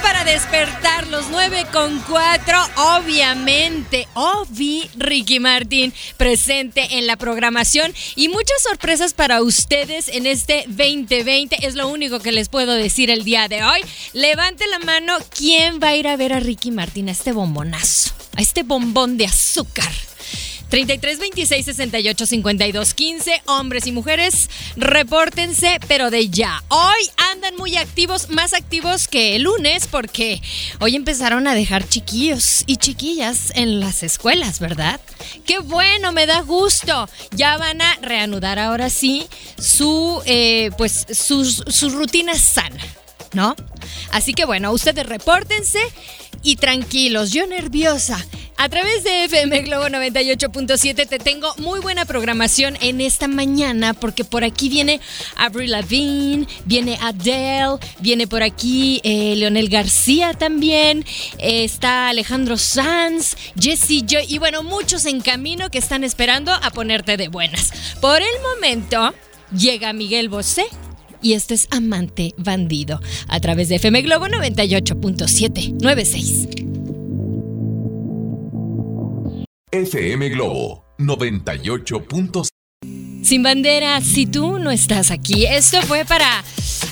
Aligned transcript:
Para 0.00 0.24
despertar 0.24 1.06
los 1.08 1.28
9 1.30 1.66
con 1.70 2.00
4. 2.08 2.58
Obviamente, 2.96 4.08
Ovi 4.14 4.88
Ricky 4.96 5.38
Martin 5.38 5.92
presente 6.16 6.98
en 6.98 7.06
la 7.06 7.16
programación 7.16 7.92
y 8.16 8.28
muchas 8.28 8.62
sorpresas 8.62 9.12
para 9.12 9.42
ustedes 9.42 10.08
en 10.08 10.26
este 10.26 10.64
2020. 10.66 11.66
Es 11.66 11.74
lo 11.74 11.88
único 11.88 12.20
que 12.20 12.32
les 12.32 12.48
puedo 12.48 12.72
decir 12.72 13.10
el 13.10 13.24
día 13.24 13.48
de 13.48 13.64
hoy. 13.64 13.80
Levante 14.12 14.66
la 14.68 14.78
mano, 14.78 15.18
¿quién 15.36 15.78
va 15.80 15.88
a 15.88 15.96
ir 15.96 16.08
a 16.08 16.16
ver 16.16 16.32
a 16.32 16.40
Ricky 16.40 16.70
Martin 16.70 17.08
a 17.08 17.12
este 17.12 17.32
bombonazo? 17.32 18.12
A 18.36 18.40
este 18.40 18.62
bombón 18.62 19.18
de 19.18 19.26
azúcar. 19.26 19.92
33 20.72 21.18
26 21.18 21.66
68 21.66 22.24
52 22.24 22.94
15. 22.94 23.42
Hombres 23.44 23.86
y 23.86 23.92
mujeres, 23.92 24.48
repórtense, 24.74 25.78
pero 25.86 26.10
de 26.10 26.30
ya. 26.30 26.64
Hoy 26.68 27.10
andan 27.30 27.56
muy 27.56 27.76
activos, 27.76 28.30
más 28.30 28.54
activos 28.54 29.06
que 29.06 29.36
el 29.36 29.42
lunes, 29.42 29.86
porque 29.86 30.40
hoy 30.80 30.96
empezaron 30.96 31.46
a 31.46 31.54
dejar 31.54 31.86
chiquillos 31.86 32.64
y 32.64 32.78
chiquillas 32.78 33.52
en 33.54 33.80
las 33.80 34.02
escuelas, 34.02 34.60
¿verdad? 34.60 34.98
Qué 35.44 35.58
bueno, 35.58 36.10
me 36.12 36.24
da 36.24 36.40
gusto. 36.40 37.06
Ya 37.32 37.58
van 37.58 37.82
a 37.82 37.96
reanudar 38.00 38.58
ahora 38.58 38.88
sí 38.88 39.26
su, 39.58 40.22
eh, 40.24 40.70
pues, 40.78 41.04
su, 41.12 41.44
su 41.44 41.90
rutina 41.90 42.32
sana, 42.34 42.82
¿no? 43.34 43.54
Así 44.10 44.32
que 44.32 44.46
bueno, 44.46 44.72
ustedes 44.72 45.04
repórtense 45.04 45.80
y 46.42 46.56
tranquilos, 46.56 47.30
yo 47.30 47.46
nerviosa. 47.46 48.24
A 48.56 48.68
través 48.68 49.02
de 49.02 49.24
FM 49.24 49.62
Globo 49.62 49.86
98.7 49.86 51.08
te 51.08 51.18
tengo 51.18 51.52
muy 51.58 51.80
buena 51.80 52.04
programación 52.04 52.76
en 52.80 53.00
esta 53.00 53.26
mañana 53.26 53.94
porque 53.94 54.24
por 54.24 54.44
aquí 54.44 54.68
viene 54.68 55.00
Avril 55.36 55.72
Lavigne, 55.72 56.46
viene 56.64 56.96
Adele, 57.00 57.78
viene 58.00 58.28
por 58.28 58.42
aquí 58.42 59.00
eh, 59.02 59.34
Leonel 59.36 59.68
García 59.68 60.34
también, 60.34 61.04
está 61.38 62.08
Alejandro 62.08 62.56
Sanz, 62.56 63.36
Jesse 63.58 64.04
Joy 64.06 64.26
y 64.28 64.38
bueno, 64.38 64.62
muchos 64.62 65.06
en 65.06 65.20
camino 65.20 65.68
que 65.70 65.78
están 65.78 66.04
esperando 66.04 66.52
a 66.52 66.70
ponerte 66.70 67.16
de 67.16 67.26
buenas. 67.28 67.72
Por 68.00 68.22
el 68.22 68.40
momento 68.42 69.12
llega 69.56 69.92
Miguel 69.92 70.28
Bosé 70.28 70.66
y 71.20 71.32
este 71.32 71.54
es 71.54 71.66
Amante 71.70 72.34
Bandido 72.36 73.00
a 73.28 73.40
través 73.40 73.68
de 73.68 73.76
FM 73.76 74.02
Globo 74.02 74.26
98.796. 74.26 76.61
FM 79.72 80.28
Globo 80.28 80.84
98.7. 80.98 82.48
Sin 83.24 83.42
bandera, 83.42 84.00
si 84.02 84.26
tú 84.26 84.58
no 84.58 84.70
estás 84.70 85.10
aquí. 85.10 85.46
Esto 85.46 85.80
fue 85.82 86.04
para 86.04 86.44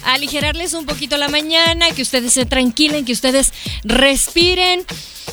aligerarles 0.04 0.72
un 0.74 0.86
poquito 0.86 1.16
la 1.18 1.28
mañana, 1.28 1.90
que 1.90 2.00
ustedes 2.02 2.32
se 2.32 2.46
tranquilen, 2.46 3.04
que 3.04 3.12
ustedes 3.12 3.52
respiren, 3.84 4.82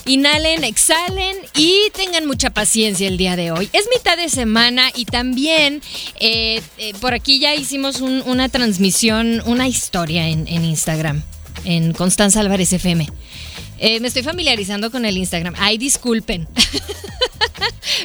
inhalen, 0.06 0.64
exhalen 0.66 1.36
y 1.56 1.84
tengan 1.94 2.26
mucha 2.26 2.50
paciencia 2.50 3.08
el 3.08 3.18
día 3.18 3.36
de 3.38 3.52
hoy. 3.52 3.70
Es 3.74 3.88
mitad 3.96 4.18
de 4.18 4.28
semana 4.28 4.92
y 4.96 5.06
también 5.06 5.82
eh, 6.20 6.62
eh, 6.78 6.94
por 7.00 7.14
aquí 7.14 7.40
ya 7.40 7.56
hicimos 7.56 8.02
un- 8.02 8.24
una 8.26 8.50
transmisión, 8.50 9.42
una 9.46 9.68
historia 9.70 10.28
en, 10.28 10.48
en 10.48 10.66
Instagram, 10.66 11.22
en 11.64 11.94
Constanza 11.94 12.42
Álvarez 12.42 12.74
FM. 12.74 13.08
Eh, 13.80 14.00
me 14.00 14.08
estoy 14.08 14.24
familiarizando 14.24 14.90
con 14.92 15.06
el 15.06 15.16
Instagram. 15.18 15.54
Ay, 15.60 15.78
disculpen. 15.78 16.48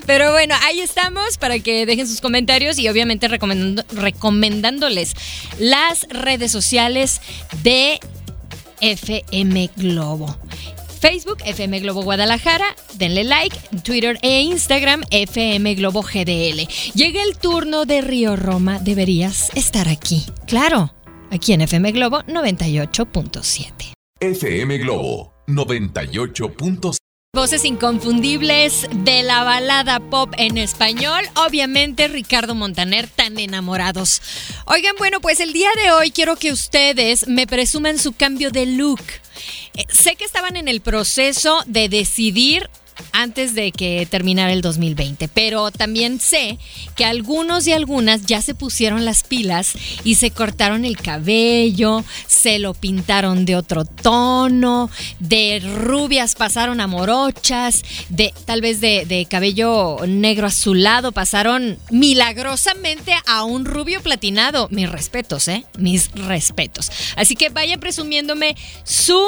Pero 0.07 0.33
bueno, 0.33 0.55
ahí 0.63 0.81
estamos 0.81 1.39
para 1.39 1.59
que 1.59 1.87
dejen 1.87 2.07
sus 2.07 2.21
comentarios 2.21 2.79
y 2.79 2.89
obviamente 2.89 3.29
recomendando- 3.29 3.85
recomendándoles 3.93 5.15
las 5.59 6.07
redes 6.11 6.51
sociales 6.53 7.21
de 7.63 7.99
FM 8.81 9.71
Globo. 9.77 10.37
Facebook, 11.01 11.39
FM 11.45 11.81
Globo 11.81 12.03
Guadalajara, 12.03 12.77
denle 12.95 13.25
like, 13.25 13.57
Twitter 13.83 14.19
e 14.23 14.41
Instagram, 14.43 15.03
FM 15.11 15.75
Globo 15.75 16.03
GDL. 16.03 16.69
Llega 16.95 17.23
el 17.25 17.37
turno 17.39 17.87
de 17.87 18.03
Río 18.03 18.37
Roma, 18.37 18.79
deberías 18.79 19.51
estar 19.57 19.89
aquí. 19.89 20.25
Claro, 20.47 20.95
aquí 21.33 21.55
en 21.55 21.63
FM 21.63 21.91
Globo 21.91 22.23
98.7. 22.27 23.93
FM 24.21 24.79
Globo 24.79 25.35
98.7. 25.49 27.02
Voces 27.35 27.65
inconfundibles 27.65 28.87
de 28.93 29.23
la 29.23 29.43
balada 29.43 30.01
pop 30.01 30.35
en 30.37 30.59
español, 30.59 31.25
obviamente 31.35 32.07
Ricardo 32.07 32.55
Montaner, 32.55 33.09
tan 33.09 33.39
enamorados. 33.39 34.21
Oigan, 34.67 34.95
bueno, 34.99 35.19
pues 35.23 35.41
el 35.41 35.55
día 35.55 35.71
de 35.83 35.93
hoy 35.93 36.11
quiero 36.11 36.37
que 36.37 36.53
ustedes 36.53 37.27
me 37.29 37.47
presuman 37.47 37.99
su 37.99 38.13
cambio 38.13 38.51
de 38.51 38.67
look. 38.67 39.01
Eh, 39.73 39.87
sé 39.89 40.15
que 40.17 40.27
estaban 40.27 40.57
en 40.57 40.69
el 40.69 40.83
proceso 40.83 41.63
de 41.67 41.89
decidir 41.89 42.69
antes 43.13 43.55
de 43.55 43.73
que 43.73 44.07
terminara 44.11 44.53
el 44.53 44.63
2020, 44.63 45.29
pero 45.29 45.71
también 45.71 46.21
sé 46.21 46.59
que 46.97 47.05
algunos 47.05 47.67
y 47.67 47.73
algunas 47.73 48.27
ya 48.27 48.43
se 48.43 48.55
pusieron 48.55 49.05
las 49.05 49.25
pilas 49.25 49.73
y 50.05 50.17
se 50.17 50.31
cortaron 50.31 50.85
el 50.85 50.97
cabello, 50.97 52.05
se 52.43 52.59
lo 52.59 52.75
pintaron 52.75 53.45
de 53.45 53.55
otro 53.55 53.85
tono, 53.85 54.91
de 55.21 55.61
rubias 55.61 56.35
pasaron 56.35 56.81
a 56.81 56.89
morochas, 56.89 57.85
de 58.09 58.35
tal 58.47 58.61
vez 58.61 58.81
de, 58.81 59.27
cabello 59.31 59.99
negro 60.09 60.49
azulado 60.49 61.13
pasaron 61.13 61.79
milagrosamente 61.91 63.15
a 63.27 63.45
un 63.45 63.65
rubio 63.65 64.03
platinado. 64.03 64.67
Mis 64.73 64.91
respetos, 64.91 65.47
¿eh? 65.47 65.65
Mis 65.79 66.11
respetos. 66.13 66.91
Así 67.15 67.37
que 67.37 67.49
vayan 67.49 67.79
presumiéndome 67.79 68.57
su 68.83 69.23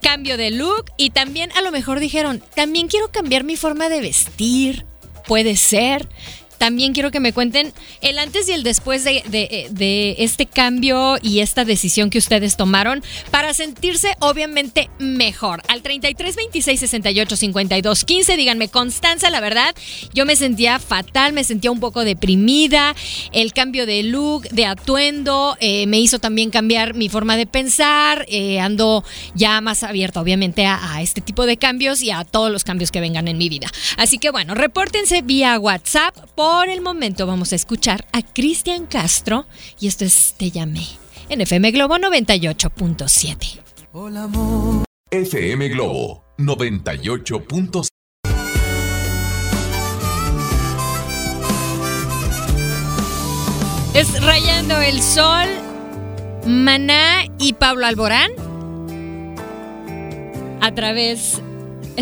cambio 0.00 0.36
de 0.36 0.52
look 0.52 0.92
y 0.96 1.10
también 1.10 1.50
a 1.56 1.62
lo 1.62 1.72
mejor 1.72 1.98
dijeron, 1.98 2.40
también 2.54 2.86
quiero 2.86 3.10
cambiar 3.10 3.42
mi 3.42 3.56
forma 3.56 3.88
de 3.88 4.00
vestir, 4.00 4.86
puede 5.26 5.56
ser. 5.56 6.08
También 6.60 6.92
quiero 6.92 7.10
que 7.10 7.20
me 7.20 7.32
cuenten 7.32 7.72
el 8.02 8.18
antes 8.18 8.46
y 8.48 8.52
el 8.52 8.62
después 8.64 9.02
de, 9.02 9.22
de- 9.28 9.68
de 9.70 10.16
este 10.18 10.44
cambio 10.44 11.16
y 11.22 11.40
esta 11.40 11.64
decisión 11.64 12.10
que 12.10 12.18
ustedes 12.18 12.58
tomaron 12.58 13.02
para 13.30 13.54
sentirse 13.54 14.14
obviamente 14.20 14.90
mejor. 14.98 15.62
Al 15.68 15.80
33 15.80 16.36
26 16.36 16.78
68 16.80 17.36
52 17.36 18.04
15, 18.04 18.36
díganme, 18.36 18.68
Constanza, 18.68 19.30
la 19.30 19.40
verdad, 19.40 19.74
yo 20.12 20.26
me 20.26 20.36
sentía 20.36 20.78
fatal, 20.78 21.32
me 21.32 21.44
sentía 21.44 21.70
un 21.70 21.80
poco 21.80 22.04
deprimida. 22.04 22.94
El 23.32 23.54
cambio 23.54 23.86
de 23.86 24.02
look, 24.02 24.42
de 24.50 24.66
atuendo, 24.66 25.56
eh, 25.60 25.86
me 25.86 25.98
hizo 25.98 26.18
también 26.18 26.50
cambiar 26.50 26.92
mi 26.92 27.08
forma 27.08 27.38
de 27.38 27.46
pensar. 27.46 28.26
eh, 28.28 28.60
ando 28.60 29.02
ya 29.34 29.60
más 29.62 29.82
abierta, 29.82 30.20
obviamente, 30.20 30.66
a, 30.66 31.00
este 31.00 31.22
tipo 31.22 31.46
de 31.46 31.56
cambios 31.56 32.02
y 32.02 32.10
a 32.10 32.24
todos 32.24 32.50
los 32.52 32.64
cambios 32.64 32.90
que 32.90 33.00
vengan 33.00 33.28
en 33.28 33.38
mi 33.38 33.48
vida. 33.48 33.68
Así 33.96 34.18
que 34.18 34.28
bueno, 34.30 34.54
repórtense 34.54 35.22
vía 35.22 35.58
WhatsApp. 35.58 36.14
El 36.68 36.80
momento 36.80 37.26
vamos 37.26 37.52
a 37.52 37.56
escuchar 37.56 38.06
a 38.12 38.22
Cristian 38.22 38.86
Castro 38.86 39.46
y 39.78 39.86
esto 39.86 40.04
es 40.04 40.34
Te 40.36 40.50
llamé 40.50 40.86
en 41.28 41.40
FM 41.40 41.70
Globo 41.70 41.96
98.7. 41.96 43.60
FM 45.10 45.68
Globo 45.68 46.24
98.7. 46.38 47.88
Es 53.94 54.22
Rayando 54.22 54.80
el 54.80 55.00
Sol, 55.02 55.48
Maná 56.46 57.26
y 57.38 57.52
Pablo 57.54 57.86
Alborán. 57.86 58.32
a 60.60 60.74
través 60.74 61.40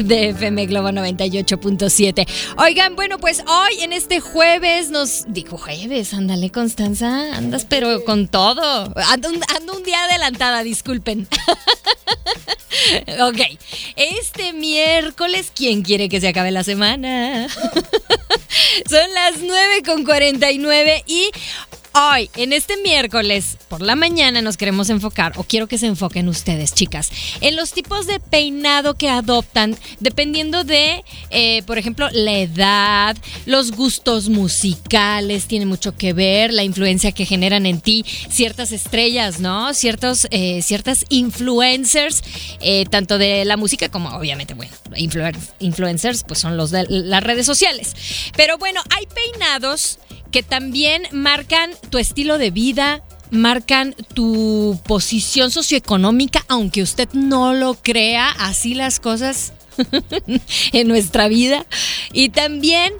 de 0.04 0.30
FM 0.30 0.66
Globo 0.66 0.88
98.7. 0.90 2.26
Oigan, 2.58 2.94
bueno, 2.96 3.18
pues 3.18 3.42
hoy 3.46 3.82
en 3.82 3.92
este 3.92 4.20
jueves 4.20 4.90
nos. 4.90 5.24
Dijo 5.28 5.58
jueves, 5.58 6.14
ándale, 6.14 6.50
Constanza. 6.50 7.36
Andas, 7.36 7.64
pero 7.68 8.04
con 8.04 8.28
todo. 8.28 8.92
Ando, 9.08 9.30
un 9.30 9.82
día 9.82 10.04
adelantada, 10.04 10.62
disculpen. 10.62 11.28
ok. 13.20 13.40
Este 13.96 14.52
miércoles, 14.52 15.52
¿quién 15.54 15.82
quiere 15.82 16.08
que 16.08 16.20
se 16.20 16.28
acabe 16.28 16.50
la 16.50 16.64
semana? 16.64 17.48
Son 18.88 19.14
las 19.14 19.40
9.49 19.40 21.02
y 21.06 21.30
Hoy, 22.00 22.30
en 22.36 22.52
este 22.52 22.76
miércoles, 22.76 23.56
por 23.68 23.82
la 23.82 23.96
mañana, 23.96 24.40
nos 24.40 24.56
queremos 24.56 24.88
enfocar, 24.88 25.32
o 25.34 25.42
quiero 25.42 25.66
que 25.66 25.78
se 25.78 25.86
enfoquen 25.86 26.28
ustedes, 26.28 26.72
chicas, 26.72 27.10
en 27.40 27.56
los 27.56 27.72
tipos 27.72 28.06
de 28.06 28.20
peinado 28.20 28.94
que 28.94 29.08
adoptan 29.08 29.76
dependiendo 29.98 30.62
de, 30.62 31.02
eh, 31.30 31.64
por 31.64 31.76
ejemplo, 31.76 32.08
la 32.12 32.38
edad, 32.38 33.16
los 33.46 33.72
gustos 33.72 34.28
musicales, 34.28 35.46
tiene 35.48 35.66
mucho 35.66 35.96
que 35.96 36.12
ver, 36.12 36.52
la 36.52 36.62
influencia 36.62 37.10
que 37.10 37.26
generan 37.26 37.66
en 37.66 37.80
ti 37.80 38.04
ciertas 38.30 38.70
estrellas, 38.70 39.40
¿no? 39.40 39.74
Ciertos, 39.74 40.28
eh, 40.30 40.62
ciertas 40.62 41.04
influencers, 41.08 42.22
eh, 42.60 42.86
tanto 42.88 43.18
de 43.18 43.44
la 43.44 43.56
música 43.56 43.88
como, 43.88 44.10
obviamente, 44.10 44.54
bueno, 44.54 44.72
influencers, 45.58 46.22
pues 46.22 46.38
son 46.38 46.56
los 46.56 46.70
de 46.70 46.86
las 46.88 47.24
redes 47.24 47.44
sociales. 47.44 47.96
Pero 48.36 48.56
bueno, 48.56 48.80
hay 48.96 49.06
peinados 49.06 49.98
que 50.30 50.42
también 50.42 51.02
marcan 51.12 51.70
tu 51.90 51.98
estilo 51.98 52.38
de 52.38 52.50
vida, 52.50 53.02
marcan 53.30 53.94
tu 54.14 54.78
posición 54.86 55.50
socioeconómica, 55.50 56.44
aunque 56.48 56.82
usted 56.82 57.08
no 57.12 57.54
lo 57.54 57.74
crea, 57.74 58.30
así 58.30 58.74
las 58.74 59.00
cosas 59.00 59.52
en 60.72 60.88
nuestra 60.88 61.28
vida. 61.28 61.66
Y 62.12 62.30
también 62.30 62.92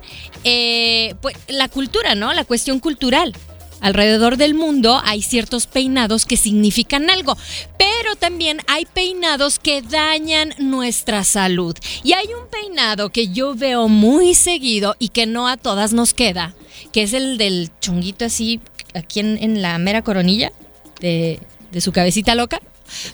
eh, 0.45 1.15
pues, 1.21 1.37
la 1.49 1.69
cultura, 1.69 2.15
¿no? 2.15 2.33
La 2.33 2.45
cuestión 2.45 2.81
cultural. 2.81 3.35
Alrededor 3.81 4.37
del 4.37 4.55
mundo 4.55 5.01
hay 5.05 5.23
ciertos 5.23 5.67
peinados 5.67 6.27
que 6.27 6.37
significan 6.37 7.11
algo, 7.11 7.37
pero 7.79 8.17
también 8.17 8.61
hay 8.67 8.87
peinados 8.87 9.59
que 9.59 9.83
dañan 9.83 10.55
nuestra 10.59 11.25
salud. 11.25 11.77
Y 12.03 12.13
hay 12.13 12.27
un 12.27 12.49
peinado 12.51 13.11
que 13.11 13.29
yo 13.29 13.55
veo 13.55 13.89
muy 13.89 14.35
seguido 14.35 14.97
y 14.99 15.11
que 15.11 15.27
no 15.27 15.49
a 15.49 15.57
todas 15.57 15.93
nos 15.93 16.15
queda, 16.15 16.55
que 16.93 17.03
es 17.03 17.13
el 17.13 17.39
del 17.39 17.71
chonguito 17.81 18.25
así, 18.25 18.61
aquí 18.95 19.21
en, 19.21 19.63
la 19.63 19.79
mera 19.79 20.03
coronilla 20.03 20.53
de 21.01 21.41
su 21.81 21.93
cabecita 21.93 22.35
loca. 22.35 22.61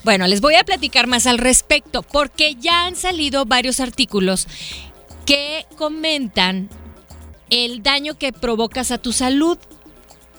Bueno, 0.05 0.27
les 0.27 0.41
voy 0.41 0.55
a 0.55 0.65
platicar 0.65 1.07
más 1.07 1.27
al 1.27 1.39
respecto, 1.39 2.03
porque 2.03 2.57
ya 2.57 2.87
han 2.87 2.97
salido 2.97 3.45
varios 3.45 3.81
artículos 3.81 4.47
que 5.27 5.67
comentan 5.77 6.69
el 7.51 7.83
daño 7.83 8.15
que 8.19 8.33
provocas 8.33 8.91
a 8.91 8.99
tu 8.99 9.13
salud. 9.13 9.59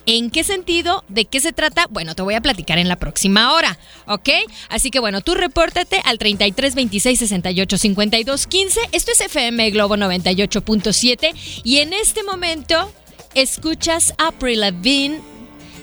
¿En 0.08 0.30
qué 0.30 0.44
sentido? 0.44 1.04
¿De 1.08 1.26
qué 1.26 1.40
se 1.40 1.52
trata? 1.52 1.88
Bueno, 1.90 2.14
te 2.14 2.22
voy 2.22 2.36
a 2.36 2.42
platicar 2.42 2.78
en 2.78 2.88
la 2.88 2.96
próxima 2.96 3.54
hora, 3.54 3.80
¿ok? 4.06 4.30
Así 4.70 4.92
que 4.92 5.00
bueno, 5.00 5.22
tú 5.22 5.34
repórtate 5.34 6.02
al 6.06 6.20
33 6.20 6.76
26 6.76 7.20
68 7.20 7.78
52 7.78 8.48
15. 8.48 8.80
Esto 8.92 9.12
es 9.12 9.22
FM 9.22 9.72
Globo 9.72 9.96
98.7 9.96 11.34
y 11.64 11.78
en 11.80 11.94
este 11.94 12.24
momento 12.24 12.92
escuchas 13.34 14.14
a 14.18 14.32
Lavigne. 14.40 15.22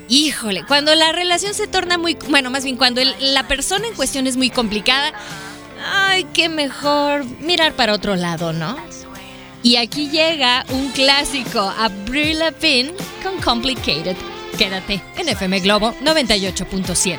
Híjole, 0.08 0.64
cuando 0.66 0.94
la 0.94 1.12
relación 1.12 1.54
se 1.54 1.66
torna 1.66 1.98
muy, 1.98 2.16
bueno, 2.28 2.50
más 2.50 2.64
bien 2.64 2.76
cuando 2.76 3.00
la 3.20 3.48
persona 3.48 3.88
en 3.88 3.94
cuestión 3.94 4.26
es 4.26 4.36
muy 4.36 4.50
complicada, 4.50 5.12
ay, 5.84 6.26
qué 6.32 6.48
mejor 6.48 7.24
mirar 7.40 7.74
para 7.74 7.94
otro 7.94 8.14
lado, 8.14 8.52
¿no? 8.52 8.76
Y 9.62 9.76
aquí 9.76 10.10
llega 10.10 10.64
un 10.70 10.90
clásico, 10.90 11.60
Avril 11.60 12.40
Lavigne 12.40 12.94
con 13.22 13.40
Complicated. 13.40 14.16
Quédate 14.58 15.00
en 15.16 15.28
FM 15.28 15.60
Globo 15.60 15.94
98.7. 16.02 17.18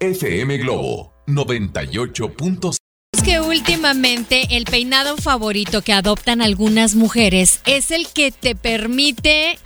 FM 0.00 0.58
Globo 0.58 1.12
98.7 1.26 2.89
es 3.12 3.22
que 3.22 3.40
últimamente 3.40 4.46
el 4.56 4.64
peinado 4.64 5.16
favorito 5.16 5.82
que 5.82 5.92
adoptan 5.92 6.40
algunas 6.40 6.94
mujeres 6.94 7.60
es 7.66 7.90
el 7.90 8.06
que 8.06 8.30
te 8.30 8.54
permite 8.54 9.58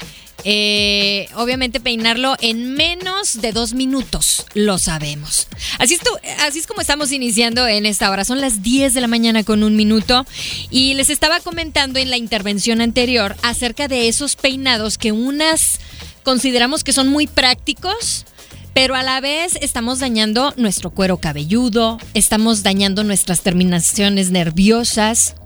eh, 0.44 1.28
obviamente 1.34 1.78
peinarlo 1.78 2.36
en 2.40 2.72
menos 2.72 3.40
de 3.42 3.52
dos 3.52 3.74
minutos, 3.74 4.46
lo 4.54 4.78
sabemos. 4.78 5.48
Así 5.78 5.94
es, 5.94 6.00
así 6.40 6.58
es 6.58 6.66
como 6.66 6.80
estamos 6.80 7.12
iniciando 7.12 7.66
en 7.68 7.84
esta 7.84 8.10
hora. 8.10 8.24
Son 8.24 8.40
las 8.40 8.62
10 8.62 8.94
de 8.94 9.00
la 9.02 9.08
mañana 9.08 9.44
con 9.44 9.62
un 9.62 9.76
minuto 9.76 10.26
y 10.70 10.94
les 10.94 11.10
estaba 11.10 11.40
comentando 11.40 11.98
en 11.98 12.08
la 12.10 12.16
intervención 12.16 12.80
anterior 12.80 13.36
acerca 13.42 13.88
de 13.88 14.08
esos 14.08 14.36
peinados 14.36 14.96
que 14.96 15.12
unas 15.12 15.80
consideramos 16.22 16.82
que 16.82 16.94
son 16.94 17.08
muy 17.08 17.26
prácticos 17.26 18.24
pero 18.74 18.96
a 18.96 19.02
la 19.04 19.20
vez 19.20 19.56
estamos 19.60 20.00
dañando 20.00 20.52
nuestro 20.56 20.90
cuero 20.90 21.18
cabelludo, 21.18 21.98
estamos 22.12 22.64
dañando 22.64 23.04
nuestras 23.04 23.40
terminaciones 23.42 24.32
nerviosas, 24.32 25.36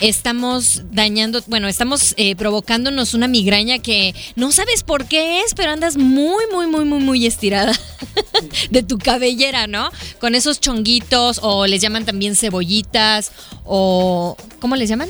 estamos 0.00 0.82
dañando, 0.90 1.40
bueno, 1.46 1.68
estamos 1.68 2.14
eh, 2.16 2.34
provocándonos 2.34 3.14
una 3.14 3.28
migraña 3.28 3.78
que 3.78 4.12
no 4.34 4.50
sabes 4.50 4.82
por 4.82 5.06
qué 5.06 5.40
es, 5.42 5.54
pero 5.54 5.70
andas 5.70 5.96
muy, 5.96 6.44
muy, 6.52 6.66
muy, 6.66 6.84
muy, 6.84 6.98
muy 6.98 7.26
estirada 7.26 7.72
de 8.70 8.82
tu 8.82 8.98
cabellera, 8.98 9.68
¿no? 9.68 9.90
Con 10.18 10.34
esos 10.34 10.60
chonguitos 10.60 11.38
o 11.42 11.66
les 11.68 11.80
llaman 11.80 12.04
también 12.04 12.34
cebollitas 12.34 13.30
o, 13.64 14.36
¿cómo 14.58 14.74
les 14.74 14.88
llaman? 14.88 15.08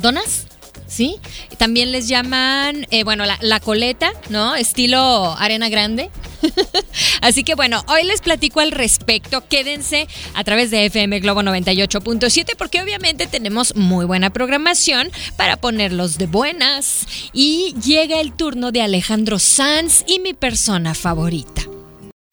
¿Donas? 0.00 0.48
¿sí? 0.88 1.16
También 1.58 1.92
les 1.92 2.08
llaman, 2.08 2.86
eh, 2.90 3.04
bueno, 3.04 3.24
la, 3.24 3.60
coleta, 3.60 4.10
¿no? 4.30 4.56
Estilo 4.56 5.36
arena 5.38 5.68
grande. 5.68 6.10
Así 7.22 7.44
que 7.44 7.54
bueno, 7.54 7.84
hoy 7.88 8.04
les 8.04 8.20
platico 8.20 8.60
al 8.60 8.72
respecto. 8.72 9.46
Quédense 9.48 10.08
a 10.34 10.44
través 10.44 10.70
de 10.70 10.86
FM 10.86 11.20
Globo 11.20 11.42
98.7 11.42 12.56
porque 12.56 12.82
obviamente 12.82 13.26
tenemos 13.26 13.74
muy 13.76 14.06
buena 14.06 14.30
programación 14.30 15.10
para 15.36 15.56
ponerlos 15.56 16.18
de 16.18 16.26
buenas. 16.26 17.06
Y 17.32 17.74
llega 17.84 18.20
el 18.20 18.32
turno 18.32 18.72
de 18.72 18.82
Alejandro 18.82 19.38
Sanz 19.38 20.04
y 20.06 20.18
mi 20.20 20.34
persona 20.34 20.94
favorita. 20.94 21.62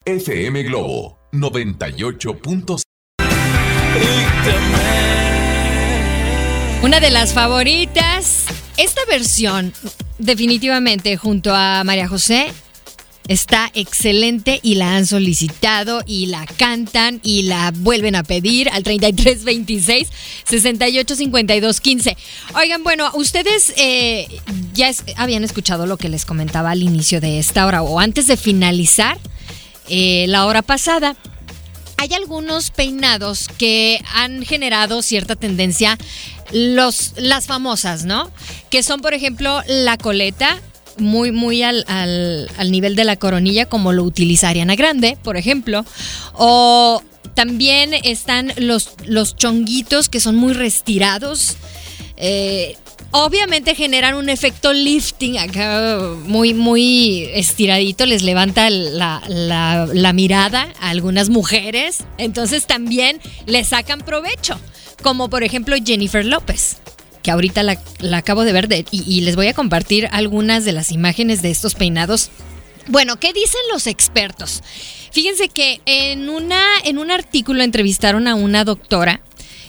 FM 0.04 0.62
Globo 0.64 1.18
98.7 1.32 2.82
una 6.82 7.00
de 7.00 7.10
las 7.10 7.32
favoritas. 7.34 8.44
Esta 8.76 9.00
versión, 9.08 9.72
definitivamente, 10.18 11.16
junto 11.16 11.52
a 11.54 11.82
María 11.84 12.06
José, 12.06 12.52
está 13.28 13.70
excelente 13.74 14.60
y 14.62 14.76
la 14.76 14.96
han 14.96 15.06
solicitado 15.06 16.02
y 16.06 16.26
la 16.26 16.46
cantan 16.46 17.20
y 17.22 17.42
la 17.42 17.72
vuelven 17.74 18.14
a 18.14 18.22
pedir 18.22 18.68
al 18.70 18.82
3326 18.82 20.08
685215. 20.44 22.16
Oigan, 22.54 22.82
bueno, 22.82 23.10
ustedes 23.14 23.72
eh, 23.76 24.28
ya 24.72 24.90
habían 25.16 25.44
escuchado 25.44 25.86
lo 25.86 25.96
que 25.96 26.08
les 26.08 26.24
comentaba 26.24 26.70
al 26.70 26.82
inicio 26.82 27.20
de 27.20 27.38
esta 27.38 27.66
hora 27.66 27.82
o 27.82 28.00
antes 28.00 28.26
de 28.26 28.36
finalizar 28.36 29.18
eh, 29.88 30.26
la 30.28 30.46
hora 30.46 30.62
pasada 30.62 31.16
hay 31.98 32.12
algunos 32.14 32.70
peinados 32.70 33.48
que 33.58 34.02
han 34.14 34.44
generado 34.44 35.02
cierta 35.02 35.34
tendencia, 35.36 35.96
los, 36.52 37.14
las 37.16 37.46
famosas, 37.46 38.04
¿no? 38.04 38.30
Que 38.70 38.82
son, 38.82 39.00
por 39.00 39.14
ejemplo, 39.14 39.62
la 39.66 39.96
coleta, 39.96 40.60
muy, 40.98 41.32
muy 41.32 41.62
al, 41.62 41.84
al, 41.88 42.70
nivel 42.70 42.96
de 42.96 43.04
la 43.04 43.16
coronilla, 43.16 43.66
como 43.66 43.92
lo 43.92 44.02
utiliza 44.02 44.48
Ariana 44.48 44.76
Grande, 44.76 45.16
por 45.22 45.36
ejemplo. 45.36 45.84
O 46.34 47.02
también 47.34 47.94
están 48.04 48.52
los, 48.56 48.90
los 49.04 49.36
chonguitos 49.36 50.08
que 50.08 50.20
son 50.20 50.36
muy 50.36 50.52
restirados. 50.52 51.56
Eh, 52.16 52.76
obviamente 53.10 53.74
generan 53.74 54.14
un 54.14 54.28
efecto 54.28 54.72
lifting 54.72 55.38
acá 55.38 55.98
muy, 56.24 56.54
muy 56.54 57.28
estiradito, 57.34 58.06
les 58.06 58.22
levanta 58.22 58.70
la, 58.70 60.12
mirada 60.14 60.68
a 60.80 60.90
algunas 60.90 61.28
mujeres, 61.28 62.04
entonces 62.18 62.66
también 62.66 63.20
le 63.46 63.64
sacan 63.64 64.00
provecho, 64.00 64.58
como 65.02 65.28
por 65.28 65.44
ejemplo 65.44 65.76
Jennifer 65.84 66.24
López 66.24 66.78
que 67.26 67.32
ahorita 67.32 67.64
la, 67.64 67.76
acabo 68.16 68.44
de 68.44 68.52
ver 68.52 68.68
y, 68.92 69.02
y, 69.04 69.22
les 69.22 69.34
voy 69.34 69.48
a 69.48 69.52
compartir 69.52 70.08
algunas 70.12 70.64
de 70.64 70.70
las 70.70 70.92
imágenes 70.92 71.42
de 71.42 71.50
estos 71.50 71.74
peinados. 71.74 72.30
Bueno, 72.86 73.16
¿qué 73.16 73.32
dicen 73.32 73.60
los 73.72 73.88
expertos? 73.88 74.62
Fíjense 75.10 75.48
que 75.48 75.80
en, 75.86 76.28
una, 76.28 76.62
en 76.84 76.98
un 76.98 77.10
artículo 77.10 77.64
entrevistaron 77.64 78.28
a 78.28 78.36
una 78.36 78.62
doctora 78.62 79.22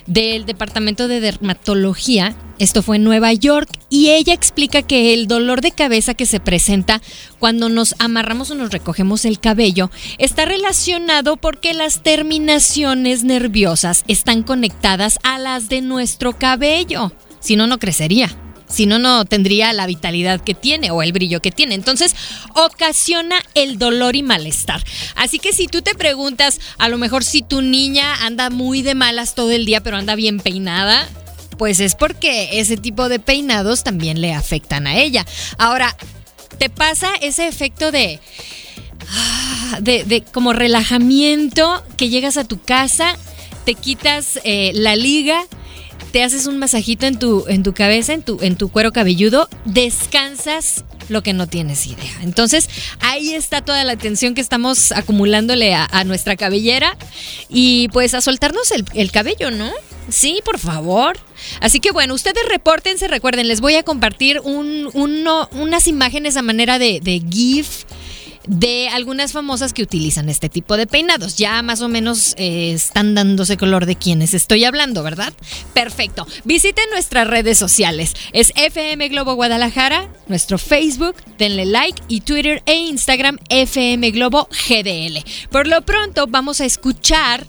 del 0.06 0.46
Departamento 0.46 1.08
de 1.08 1.20
Dermatología. 1.20 2.36
Esto 2.60 2.84
fue 2.84 2.98
en 2.98 3.04
Nueva 3.04 3.34
York 3.34 3.68
y 3.90 4.12
ella 4.12 4.36
explica 4.36 4.84
que 4.84 5.16
el 5.16 5.28
dolor 5.28 5.62
de 5.62 5.72
cabeza 5.72 6.14
que 6.14 6.28
se 6.28 6.40
presenta 6.40 7.02
cuando 7.40 7.70
nos 7.70 7.96
amarramos 7.98 8.52
o 8.52 8.56
nos 8.56 8.70
recogemos 8.70 9.26
el 9.26 9.40
cabello 9.40 9.90
está 10.20 10.46
relacionado 10.46 11.38
porque 11.38 11.74
las 11.74 12.04
terminaciones 12.04 13.24
nerviosas 13.24 14.04
están 14.08 14.44
conectadas 14.44 15.18
a 15.24 15.40
las 15.40 15.70
de 15.70 15.82
nuestro 15.82 16.38
cabello. 16.38 17.12
Si 17.48 17.56
no, 17.56 17.66
no 17.66 17.80
crecería. 17.80 18.30
Si 18.68 18.88
no, 18.88 19.00
no 19.00 19.24
tendría 19.24 19.72
la 19.72 19.86
vitalidad 19.86 20.42
que 20.42 20.54
tiene 20.54 20.92
o 20.92 21.02
el 21.02 21.14
brillo 21.14 21.42
que 21.42 21.50
tiene. 21.50 21.76
Entonces, 21.76 22.14
ocasiona 22.56 23.38
el 23.54 23.80
dolor 23.80 24.18
y 24.18 24.22
malestar. 24.22 24.84
Así 25.16 25.40
que 25.40 25.54
si 25.54 25.68
tú 25.68 25.82
te 25.82 25.96
preguntas, 25.96 26.60
a 26.78 26.90
lo 26.90 26.98
mejor 26.98 27.24
si 27.24 27.44
tu 27.44 27.62
niña 27.62 28.26
anda 28.26 28.50
muy 28.50 28.82
de 28.82 28.96
malas 28.96 29.34
todo 29.34 29.52
el 29.52 29.66
día, 29.66 29.82
pero 29.82 29.96
anda 29.96 30.16
bien 30.16 30.42
peinada, 30.42 31.08
pues 31.58 31.80
es 31.80 31.96
porque 31.96 32.60
ese 32.60 32.76
tipo 32.76 33.08
de 33.08 33.20
peinados 33.20 33.86
también 33.86 34.20
le 34.20 34.34
afectan 34.34 34.86
a 34.86 34.98
ella. 34.98 35.26
Ahora, 35.58 35.96
te 36.58 36.70
pasa 36.70 37.14
ese 37.22 37.48
efecto 37.48 37.94
de... 37.94 38.20
Ah, 39.10 39.80
de, 39.80 40.22
como 40.34 40.52
relajamiento 40.52 41.82
que 41.96 42.10
llegas 42.10 42.36
a 42.36 42.44
tu 42.44 42.60
casa, 42.62 43.18
te 43.64 43.74
quitas 43.74 44.38
eh, 44.44 44.74
la 44.76 44.98
liga, 44.98 45.46
te 46.18 46.24
haces 46.24 46.48
un 46.48 46.58
masajito 46.58 47.06
en 47.06 47.20
tu, 47.20 47.46
en 47.48 47.62
tu 47.62 47.76
cabeza, 47.76 48.12
en 48.12 48.24
tu, 48.24 48.40
en 48.42 48.56
tu 48.56 48.70
cuero 48.70 48.92
cabelludo, 48.92 49.48
descansas 49.66 50.84
lo 51.10 51.22
que 51.22 51.32
no 51.32 51.46
tienes 51.46 51.86
idea. 51.86 52.12
Entonces, 52.24 52.72
ahí 53.02 53.36
está 53.36 53.62
toda 53.62 53.84
la 53.84 53.92
atención 53.92 54.34
que 54.34 54.42
estamos 54.42 54.92
acumulándole 54.94 55.76
a, 55.76 56.04
nuestra 56.06 56.36
cabellera 56.36 56.98
y 57.50 57.90
pues 57.90 58.16
a 58.16 58.22
soltarnos 58.22 58.72
el, 58.72 59.12
cabello, 59.12 59.52
¿no? 59.52 59.70
Sí, 60.10 60.42
por 60.44 60.58
favor. 60.58 61.20
Así 61.62 61.80
que 61.80 61.92
bueno, 61.92 62.16
ustedes 62.16 62.44
repórtense, 62.50 63.08
recuerden, 63.08 63.48
les 63.48 63.62
voy 63.62 63.76
a 63.76 63.84
compartir 63.84 64.40
un, 64.40 64.90
unas 64.96 65.86
imágenes 65.86 66.36
a 66.36 66.42
manera 66.42 66.80
de, 66.80 67.00
de 67.00 67.22
GIF 67.30 67.84
de 68.48 68.90
algunas 68.90 69.34
famosas 69.34 69.74
que 69.74 69.84
utilizan 69.84 70.30
este 70.30 70.50
tipo 70.50 70.78
de 70.78 70.88
peinados. 70.88 71.38
Ya 71.38 71.62
más 71.62 71.82
o 71.82 71.88
menos 71.88 72.34
eh, 72.38 72.72
están 72.72 73.14
dándose 73.14 73.58
color 73.58 73.86
de 73.86 73.96
quienes 73.96 74.34
estoy 74.34 74.64
hablando, 74.64 75.04
¿verdad? 75.04 75.34
Perfecto. 75.74 76.26
Visiten 76.46 76.90
nuestras 76.92 77.28
redes 77.28 77.58
sociales. 77.58 78.14
Es 78.34 78.52
FM 78.56 79.10
Globo 79.10 79.36
Guadalajara, 79.36 80.10
nuestro 80.28 80.58
Facebook, 80.58 81.16
denle 81.38 81.66
like 81.66 82.02
y 82.08 82.22
Twitter 82.22 82.64
e 82.66 82.76
Instagram 82.76 83.38
FM 83.50 84.12
Globo 84.12 84.48
GDL. 84.68 85.24
Por 85.52 85.68
lo 85.68 85.82
pronto 85.82 86.26
vamos 86.28 86.62
a 86.62 86.66
escuchar... 86.66 87.46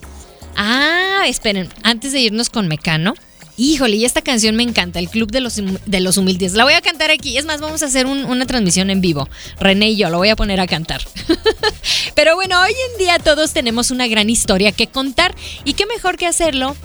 Ah, 0.60 1.22
esperen, 1.28 1.68
antes 1.84 2.12
de 2.12 2.18
irnos 2.18 2.50
con 2.50 2.66
Mecano. 2.66 3.14
Híjole, 3.60 3.96
y 3.96 4.04
esta 4.04 4.22
canción 4.22 4.54
me 4.54 4.62
encanta, 4.62 5.00
el 5.00 5.08
Club 5.08 5.32
de 5.32 5.40
los, 5.40 5.56
de 5.56 6.00
los 6.00 6.16
Humildes. 6.16 6.54
La 6.54 6.62
voy 6.62 6.74
a 6.74 6.80
cantar 6.80 7.10
aquí. 7.10 7.36
Es 7.36 7.44
más, 7.44 7.60
vamos 7.60 7.82
a 7.82 7.86
hacer 7.86 8.06
una 8.06 8.46
transmisión 8.46 8.88
en 8.88 9.00
vivo. 9.00 9.28
René 9.58 9.90
y 9.90 9.96
yo 9.96 10.10
lo 10.10 10.18
voy 10.18 10.28
a 10.28 10.36
poner 10.36 10.60
a 10.60 10.68
cantar. 10.68 11.02
Pero 12.14 12.36
bueno, 12.36 12.60
hoy 12.62 12.70
en 12.70 12.98
día 12.98 13.18
todos 13.18 13.52
tenemos 13.52 13.90
una 13.90 14.06
gran 14.06 14.30
historia 14.30 14.70
que 14.70 14.86
contar. 14.86 15.34
Y 15.64 15.72
qué 15.72 15.86
mejor 15.86 16.16
que 16.16 16.28
hacerlo 16.28 16.76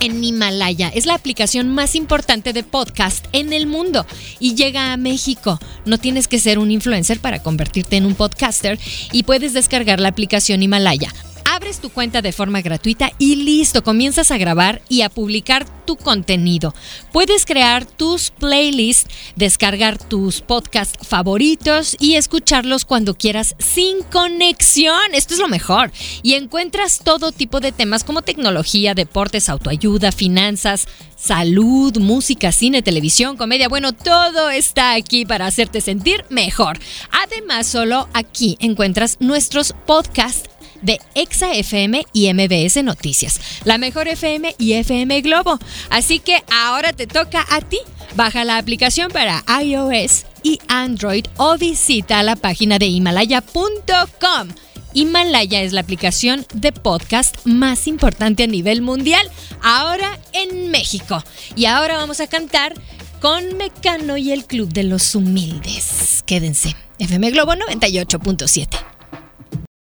en 0.00 0.24
Himalaya. 0.24 0.88
Es 0.88 1.04
la 1.04 1.12
aplicación 1.12 1.68
más 1.68 1.94
importante 1.94 2.54
de 2.54 2.62
podcast 2.62 3.26
en 3.32 3.52
el 3.52 3.66
mundo 3.66 4.06
y 4.38 4.54
llega 4.54 4.94
a 4.94 4.96
México. 4.96 5.60
No 5.84 5.98
tienes 5.98 6.28
que 6.28 6.38
ser 6.38 6.58
un 6.58 6.70
influencer 6.70 7.20
para 7.20 7.42
convertirte 7.42 7.98
en 7.98 8.06
un 8.06 8.14
podcaster 8.14 8.78
y 9.12 9.24
puedes 9.24 9.52
descargar 9.52 10.00
la 10.00 10.08
aplicación 10.08 10.62
Himalaya 10.62 11.12
abres 11.60 11.80
tu 11.80 11.90
cuenta 11.90 12.22
de 12.22 12.32
forma 12.32 12.62
gratuita 12.62 13.12
y 13.18 13.34
listo, 13.36 13.84
comienzas 13.84 14.30
a 14.30 14.38
grabar 14.38 14.80
y 14.88 15.02
a 15.02 15.10
publicar 15.10 15.66
tu 15.84 15.96
contenido. 15.96 16.74
Puedes 17.12 17.44
crear 17.44 17.84
tus 17.84 18.30
playlists, 18.30 19.10
descargar 19.36 19.98
tus 19.98 20.40
podcasts 20.40 21.06
favoritos 21.06 21.98
y 22.00 22.14
escucharlos 22.14 22.86
cuando 22.86 23.14
quieras 23.14 23.56
sin 23.58 24.02
conexión. 24.04 25.12
Esto 25.12 25.34
es 25.34 25.40
lo 25.40 25.48
mejor. 25.48 25.92
Y 26.22 26.32
encuentras 26.32 27.00
todo 27.04 27.30
tipo 27.30 27.60
de 27.60 27.72
temas 27.72 28.04
como 28.04 28.22
tecnología, 28.22 28.94
deportes, 28.94 29.50
autoayuda, 29.50 30.12
finanzas, 30.12 30.88
salud, 31.16 31.98
música, 31.98 32.52
cine, 32.52 32.80
televisión, 32.80 33.36
comedia. 33.36 33.68
Bueno, 33.68 33.92
todo 33.92 34.48
está 34.48 34.94
aquí 34.94 35.26
para 35.26 35.46
hacerte 35.46 35.82
sentir 35.82 36.24
mejor. 36.30 36.78
Además, 37.10 37.66
solo 37.66 38.08
aquí 38.14 38.56
encuentras 38.60 39.18
nuestros 39.20 39.74
podcasts 39.86 40.49
de 40.82 41.00
Exa 41.14 41.52
FM 41.52 42.06
y 42.12 42.32
MBS 42.32 42.82
Noticias, 42.82 43.40
la 43.64 43.78
mejor 43.78 44.08
FM 44.08 44.54
y 44.58 44.74
FM 44.74 45.20
Globo. 45.22 45.58
Así 45.90 46.18
que 46.18 46.42
ahora 46.52 46.92
te 46.92 47.06
toca 47.06 47.44
a 47.50 47.60
ti. 47.60 47.78
Baja 48.16 48.44
la 48.44 48.58
aplicación 48.58 49.10
para 49.10 49.44
iOS 49.62 50.26
y 50.42 50.58
Android 50.68 51.26
o 51.36 51.56
visita 51.56 52.22
la 52.22 52.36
página 52.36 52.78
de 52.78 52.86
himalaya.com. 52.86 54.48
Himalaya 54.92 55.62
es 55.62 55.72
la 55.72 55.82
aplicación 55.82 56.44
de 56.52 56.72
podcast 56.72 57.36
más 57.44 57.86
importante 57.86 58.44
a 58.44 58.46
nivel 58.48 58.82
mundial, 58.82 59.28
ahora 59.62 60.18
en 60.32 60.70
México. 60.70 61.22
Y 61.54 61.66
ahora 61.66 61.96
vamos 61.96 62.20
a 62.20 62.26
cantar 62.26 62.74
con 63.20 63.56
Mecano 63.56 64.16
y 64.16 64.32
el 64.32 64.46
Club 64.46 64.72
de 64.72 64.84
los 64.84 65.14
Humildes. 65.14 66.22
Quédense. 66.26 66.74
FM 66.98 67.30
Globo 67.30 67.52
98.7. 67.52 68.99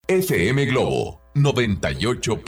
FM 0.08 0.66
Globo 0.66 1.20
98. 1.34 2.40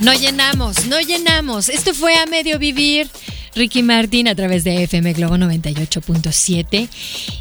No 0.00 0.12
llenamos, 0.12 0.86
no 0.86 1.00
llenamos. 1.00 1.70
Esto 1.70 1.94
fue 1.94 2.16
a 2.16 2.26
medio 2.26 2.58
vivir. 2.58 3.08
Ricky 3.54 3.82
Martin 3.82 4.28
a 4.28 4.34
través 4.34 4.64
de 4.64 4.82
FM 4.82 5.12
Globo 5.14 5.36
98.7 5.36 6.88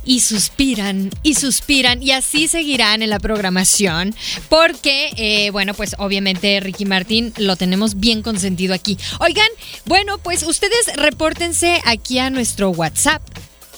y 0.03 0.19
suspiran 0.19 1.09
y 1.23 1.35
suspiran 1.35 2.03
y 2.03 2.11
así 2.11 2.47
seguirán 2.47 3.01
en 3.01 3.09
la 3.09 3.19
programación 3.19 4.13
porque, 4.49 5.11
eh, 5.15 5.51
bueno, 5.51 5.73
pues 5.73 5.95
obviamente 5.99 6.59
Ricky 6.59 6.85
Martin 6.85 7.33
lo 7.37 7.55
tenemos 7.55 7.99
bien 7.99 8.21
consentido 8.23 8.73
aquí. 8.73 8.97
Oigan, 9.19 9.47
bueno, 9.85 10.17
pues 10.17 10.43
ustedes 10.43 10.95
repórtense 10.95 11.81
aquí 11.85 12.19
a 12.19 12.29
nuestro 12.29 12.69
WhatsApp 12.71 13.21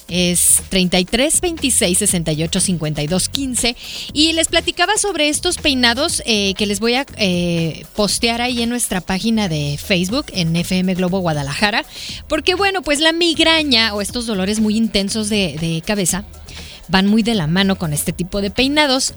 es 0.07 0.61
33 0.69 1.41
26 1.41 1.97
68 1.97 2.59
52 2.59 3.29
15 3.29 3.75
y 4.13 4.33
les 4.33 4.47
platicaba 4.47 4.97
sobre 4.97 5.29
estos 5.29 5.57
peinados 5.57 6.21
eh, 6.25 6.53
que 6.55 6.65
les 6.65 6.79
voy 6.79 6.95
a 6.95 7.05
eh, 7.17 7.85
postear 7.95 8.41
ahí 8.41 8.61
en 8.61 8.69
nuestra 8.69 9.01
página 9.01 9.47
de 9.49 9.77
Facebook 9.83 10.25
en 10.33 10.55
FM 10.55 10.93
Globo 10.95 11.19
Guadalajara. 11.19 11.85
Porque 12.27 12.55
bueno 12.55 12.81
pues 12.81 12.99
la 12.99 13.13
migraña 13.13 13.93
o 13.93 14.01
estos 14.01 14.25
dolores 14.25 14.59
muy 14.59 14.77
intensos 14.77 15.29
de, 15.29 15.57
de 15.59 15.81
cabeza 15.85 16.23
van 16.87 17.07
muy 17.07 17.23
de 17.23 17.35
la 17.35 17.47
mano 17.47 17.77
con 17.77 17.93
este 17.93 18.13
tipo 18.13 18.41
de 18.41 18.51
peinados 18.51 19.13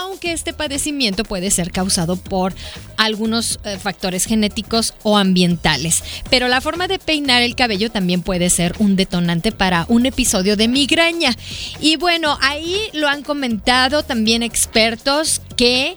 aunque 0.00 0.32
este 0.32 0.52
padecimiento 0.52 1.24
puede 1.24 1.50
ser 1.50 1.70
causado 1.70 2.16
por 2.16 2.54
algunos 2.96 3.60
eh, 3.64 3.78
factores 3.78 4.24
genéticos 4.24 4.94
o 5.02 5.18
ambientales. 5.18 6.02
Pero 6.30 6.48
la 6.48 6.60
forma 6.60 6.88
de 6.88 6.98
peinar 6.98 7.42
el 7.42 7.54
cabello 7.54 7.90
también 7.90 8.22
puede 8.22 8.50
ser 8.50 8.74
un 8.78 8.96
detonante 8.96 9.52
para 9.52 9.84
un 9.88 10.06
episodio 10.06 10.56
de 10.56 10.68
migraña. 10.68 11.36
Y 11.80 11.96
bueno, 11.96 12.38
ahí 12.40 12.78
lo 12.92 13.08
han 13.08 13.22
comentado 13.22 14.02
también 14.02 14.42
expertos 14.42 15.42
que 15.56 15.96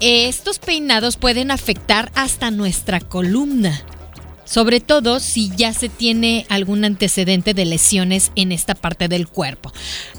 estos 0.00 0.58
peinados 0.58 1.16
pueden 1.16 1.50
afectar 1.50 2.10
hasta 2.14 2.50
nuestra 2.50 3.00
columna 3.00 3.84
sobre 4.50 4.80
todo 4.80 5.20
si 5.20 5.52
ya 5.54 5.72
se 5.72 5.88
tiene 5.88 6.44
algún 6.48 6.84
antecedente 6.84 7.54
de 7.54 7.64
lesiones 7.64 8.32
en 8.34 8.50
esta 8.50 8.74
parte 8.74 9.06
del 9.06 9.28
cuerpo. 9.28 9.72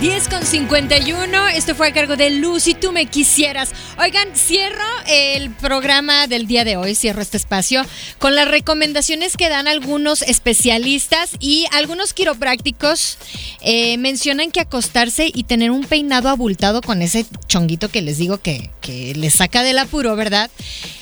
10, 0.00 0.12
10 0.14 0.28
con 0.28 0.46
51. 0.46 1.48
Esto 1.48 1.74
fue 1.74 1.88
a 1.88 1.92
cargo 1.92 2.16
de 2.16 2.30
Luz 2.30 2.66
y 2.66 2.74
tú 2.74 2.90
me 2.90 3.06
quisieras. 3.06 3.70
Oigan, 3.98 4.28
cierro 4.34 4.84
el 5.06 5.50
programa 5.50 6.26
del 6.26 6.46
día 6.46 6.64
de 6.64 6.76
hoy, 6.76 6.94
cierro 6.94 7.20
este 7.20 7.36
espacio 7.36 7.82
con 8.18 8.34
las 8.34 8.48
recomendaciones 8.48 9.36
que 9.36 9.48
dan 9.48 9.68
algunos 9.68 10.22
especialistas 10.22 11.32
y 11.38 11.66
algunos 11.72 12.14
quiroprácticos. 12.14 13.18
Eh, 13.60 13.98
mencionan 13.98 14.50
que 14.50 14.60
acostarse 14.60 15.30
y 15.32 15.44
tener 15.44 15.70
un 15.70 15.84
peinado 15.84 16.28
abultado 16.30 16.80
con 16.80 17.02
ese 17.02 17.26
chonguito 17.46 17.90
que 17.90 18.00
les 18.00 18.16
digo 18.16 18.38
que, 18.38 18.70
que 18.80 19.14
les 19.14 19.34
saca 19.34 19.62
del 19.62 19.78
apuro, 19.78 20.16
¿verdad? 20.16 20.50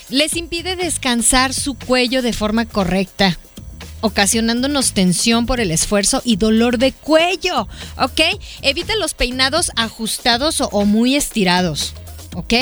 Les 0.09 0.37
impide 0.37 0.77
descansar 0.77 1.55
su 1.55 1.75
cuello 1.75 2.21
de 2.23 2.33
forma 2.33 2.65
correcta 2.65 3.39
ocasionándonos 4.01 4.93
tensión 4.93 5.47
por 5.47 5.61
el 5.61 5.71
esfuerzo 5.71 6.23
y 6.25 6.37
dolor 6.37 6.79
de 6.79 6.93
cuello, 6.93 7.69
¿ok? 7.97 8.21
Evita 8.63 8.97
los 8.97 9.15
peinados 9.15 9.71
ajustados 9.77 10.61
o, 10.61 10.69
o 10.69 10.85
muy 10.85 11.17
estirados, 11.17 11.95
¿ok? 12.35 12.55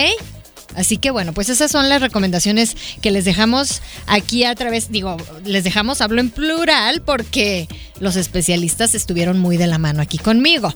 Así 0.75 0.99
que 0.99 1.11
bueno, 1.11 1.33
pues 1.33 1.49
esas 1.49 1.71
son 1.71 1.89
las 1.89 2.03
recomendaciones 2.03 2.77
que 3.01 3.11
les 3.11 3.25
dejamos 3.25 3.81
aquí 4.07 4.45
a 4.45 4.55
través, 4.55 4.91
digo, 4.91 5.17
les 5.45 5.65
dejamos, 5.65 6.01
hablo 6.01 6.21
en 6.21 6.31
plural 6.31 7.03
porque 7.03 7.67
los 7.99 8.17
especialistas 8.17 8.95
estuvieron 8.95 9.39
muy 9.39 9.57
de 9.57 9.67
la 9.67 9.79
mano 9.79 10.03
aquí 10.03 10.19
conmigo. 10.19 10.75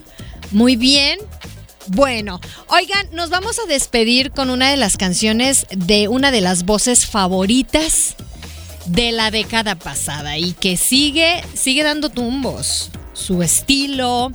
Muy 0.52 0.76
bien, 0.76 1.18
bueno, 1.88 2.40
oigan, 2.68 3.08
nos 3.12 3.30
vamos 3.30 3.58
a 3.58 3.66
despedir 3.66 4.30
con 4.30 4.48
una 4.48 4.70
de 4.70 4.76
las 4.76 4.96
canciones 4.96 5.66
de 5.70 6.08
una 6.08 6.30
de 6.30 6.40
las 6.40 6.64
voces 6.64 7.04
favoritas 7.04 8.16
de 8.86 9.12
la 9.12 9.30
década 9.30 9.74
pasada 9.74 10.38
y 10.38 10.52
que 10.52 10.76
sigue, 10.76 11.42
sigue 11.54 11.82
dando 11.82 12.08
tumbos. 12.08 12.90
Su 13.12 13.42
estilo, 13.42 14.32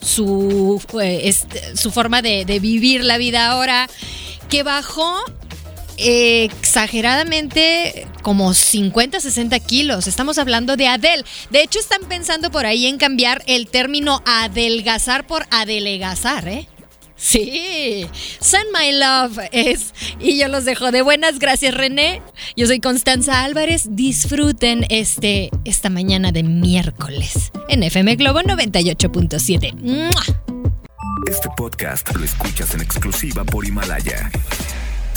su, 0.00 0.82
eh, 1.00 1.34
su 1.74 1.90
forma 1.90 2.22
de, 2.22 2.44
de 2.44 2.60
vivir 2.60 3.04
la 3.04 3.18
vida 3.18 3.50
ahora, 3.50 3.88
que 4.48 4.62
bajó 4.62 5.16
eh, 6.00 6.44
exageradamente 6.44 8.06
como 8.22 8.54
50, 8.54 9.18
60 9.18 9.58
kilos. 9.58 10.06
Estamos 10.06 10.38
hablando 10.38 10.76
de 10.76 10.86
Adele. 10.86 11.24
De 11.50 11.60
hecho, 11.60 11.80
están 11.80 12.02
pensando 12.08 12.52
por 12.52 12.66
ahí 12.66 12.86
en 12.86 12.98
cambiar 12.98 13.42
el 13.46 13.66
término 13.66 14.22
adelgazar 14.24 15.26
por 15.26 15.44
adelegazar, 15.50 16.46
¿eh? 16.46 16.68
Sí, 17.18 18.06
Send 18.40 18.66
My 18.72 18.92
Love 18.92 19.40
es. 19.50 19.92
Y 20.20 20.38
yo 20.38 20.48
los 20.48 20.64
dejo 20.64 20.92
de 20.92 21.02
buenas. 21.02 21.40
Gracias, 21.40 21.74
René. 21.74 22.22
Yo 22.56 22.66
soy 22.66 22.80
Constanza 22.80 23.42
Álvarez. 23.42 23.88
Disfruten 23.90 24.86
este, 24.88 25.50
esta 25.64 25.90
mañana 25.90 26.30
de 26.30 26.44
miércoles 26.44 27.50
en 27.68 27.82
FM 27.82 28.14
Globo 28.16 28.40
98.7. 28.40 29.74
¡Mua! 29.74 30.22
Este 31.28 31.48
podcast 31.56 32.14
lo 32.14 32.24
escuchas 32.24 32.72
en 32.74 32.82
exclusiva 32.82 33.44
por 33.44 33.66
Himalaya. 33.66 34.30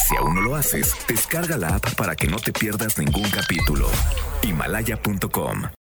Si 0.09 0.15
aún 0.17 0.35
no 0.35 0.41
lo 0.41 0.55
haces, 0.55 0.93
descarga 1.07 1.55
la 1.57 1.75
app 1.75 1.93
para 1.93 2.15
que 2.15 2.27
no 2.27 2.37
te 2.37 2.51
pierdas 2.51 2.97
ningún 2.97 3.29
capítulo. 3.29 3.87
Himalaya.com 4.41 5.63